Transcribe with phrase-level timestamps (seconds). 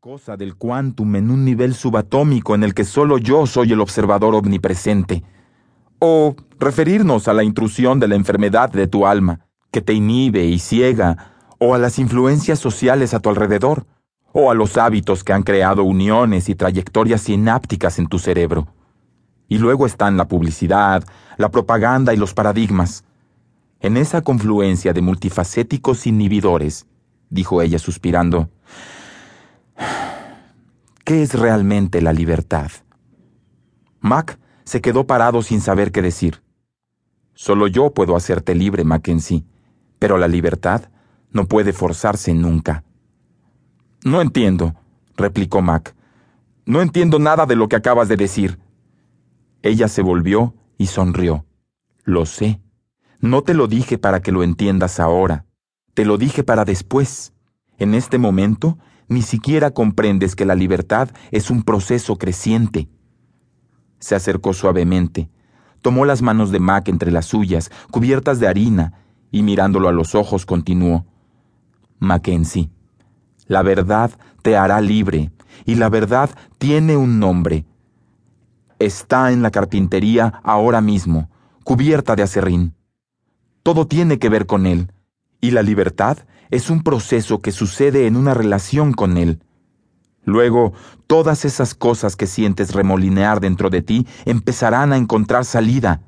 [0.00, 4.32] cosa del quantum en un nivel subatómico en el que solo yo soy el observador
[4.36, 5.24] omnipresente.
[5.98, 9.40] O referirnos a la intrusión de la enfermedad de tu alma,
[9.72, 13.86] que te inhibe y ciega, o a las influencias sociales a tu alrededor,
[14.32, 18.68] o a los hábitos que han creado uniones y trayectorias sinápticas en tu cerebro.
[19.48, 21.02] Y luego están la publicidad,
[21.38, 23.02] la propaganda y los paradigmas.
[23.80, 26.86] En esa confluencia de multifacéticos inhibidores,
[27.30, 28.48] dijo ella suspirando,
[31.08, 32.70] ¿qué es realmente la libertad?
[33.98, 36.42] Mac se quedó parado sin saber qué decir.
[37.32, 39.46] Solo yo puedo hacerte libre, Mackenzie,
[39.98, 40.90] pero la libertad
[41.30, 42.84] no puede forzarse nunca.
[44.04, 44.74] No entiendo,
[45.16, 45.94] replicó Mac.
[46.66, 48.58] No entiendo nada de lo que acabas de decir.
[49.62, 51.46] Ella se volvió y sonrió.
[52.04, 52.60] Lo sé.
[53.18, 55.46] No te lo dije para que lo entiendas ahora.
[55.94, 57.32] Te lo dije para después.
[57.78, 58.76] En este momento,
[59.08, 62.88] ni siquiera comprendes que la libertad es un proceso creciente.
[63.98, 65.30] Se acercó suavemente,
[65.82, 68.94] tomó las manos de Mac entre las suyas, cubiertas de harina,
[69.30, 71.06] y mirándolo a los ojos continuó.
[71.98, 72.70] Mackenzie,
[73.46, 74.10] la verdad
[74.42, 75.32] te hará libre,
[75.64, 77.64] y la verdad tiene un nombre.
[78.78, 81.30] Está en la carpintería ahora mismo,
[81.64, 82.74] cubierta de acerrín.
[83.62, 84.92] Todo tiene que ver con él,
[85.40, 86.18] y la libertad
[86.50, 89.40] es un proceso que sucede en una relación con él.
[90.24, 90.72] Luego,
[91.06, 96.02] todas esas cosas que sientes remolinear dentro de ti empezarán a encontrar salida.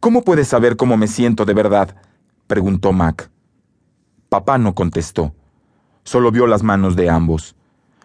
[0.00, 1.94] ¿Cómo puedes saber cómo me siento de verdad?
[2.46, 3.30] preguntó Mac.
[4.28, 5.34] Papá no contestó.
[6.04, 7.54] Solo vio las manos de ambos.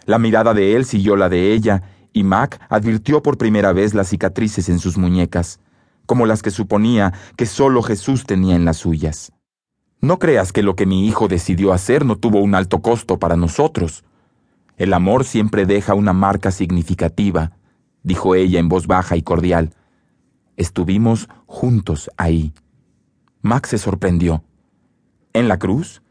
[0.05, 1.83] La mirada de él siguió la de ella,
[2.13, 5.59] y Mac advirtió por primera vez las cicatrices en sus muñecas,
[6.05, 9.31] como las que suponía que solo Jesús tenía en las suyas.
[10.05, 13.35] No creas que lo que mi hijo decidió hacer no tuvo un alto costo para
[13.35, 14.03] nosotros.
[14.77, 17.53] El amor siempre deja una marca significativa,
[18.03, 19.73] dijo ella en voz baja y cordial.
[20.57, 22.53] Estuvimos juntos ahí.
[23.41, 24.43] Max se sorprendió.
[25.33, 26.03] ¿En la cruz?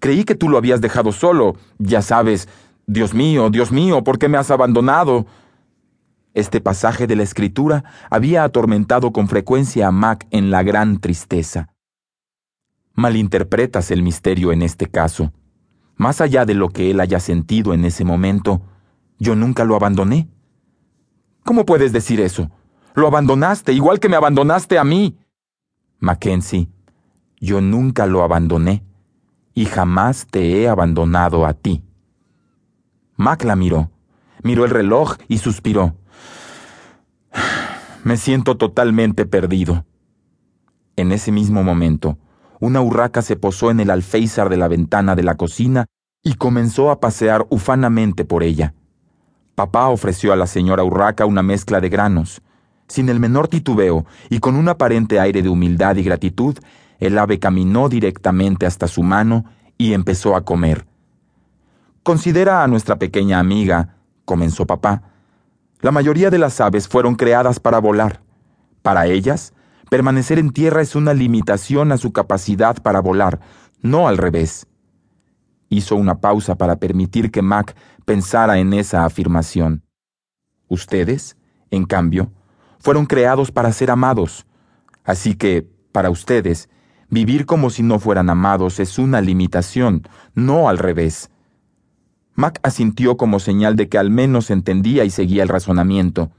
[0.00, 1.54] Creí que tú lo habías dejado solo.
[1.78, 2.48] Ya sabes,
[2.88, 5.26] Dios mío, Dios mío, ¿por qué me has abandonado?
[6.34, 11.68] Este pasaje de la escritura había atormentado con frecuencia a Mac en la gran tristeza
[12.98, 15.32] malinterpretas el misterio en este caso.
[15.96, 18.60] Más allá de lo que él haya sentido en ese momento,
[19.18, 20.28] yo nunca lo abandoné.
[21.44, 22.50] ¿Cómo puedes decir eso?
[22.94, 25.16] Lo abandonaste, igual que me abandonaste a mí.
[26.00, 26.68] Mackenzie,
[27.40, 28.84] yo nunca lo abandoné
[29.54, 31.84] y jamás te he abandonado a ti.
[33.16, 33.92] Mac la miró,
[34.42, 35.94] miró el reloj y suspiró.
[38.04, 39.84] Me siento totalmente perdido.
[40.96, 42.18] En ese mismo momento,
[42.60, 45.86] una urraca se posó en el alféizar de la ventana de la cocina
[46.22, 48.74] y comenzó a pasear ufanamente por ella.
[49.54, 52.42] Papá ofreció a la señora urraca una mezcla de granos.
[52.88, 56.56] Sin el menor titubeo y con un aparente aire de humildad y gratitud,
[57.00, 59.44] el ave caminó directamente hasta su mano
[59.76, 60.86] y empezó a comer.
[62.02, 65.02] Considera a nuestra pequeña amiga, comenzó papá.
[65.80, 68.22] La mayoría de las aves fueron creadas para volar.
[68.82, 69.52] Para ellas,
[69.88, 73.40] Permanecer en tierra es una limitación a su capacidad para volar,
[73.80, 74.66] no al revés.
[75.70, 79.82] Hizo una pausa para permitir que Mac pensara en esa afirmación.
[80.68, 81.36] Ustedes,
[81.70, 82.30] en cambio,
[82.78, 84.46] fueron creados para ser amados,
[85.04, 86.68] así que, para ustedes,
[87.08, 90.02] vivir como si no fueran amados es una limitación,
[90.34, 91.30] no al revés.
[92.34, 96.30] Mac asintió como señal de que al menos entendía y seguía el razonamiento.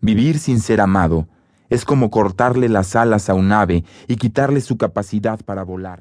[0.00, 1.28] Vivir sin ser amado
[1.70, 5.96] es como cortarle las alas a un ave y quitarle su capacidad para volar.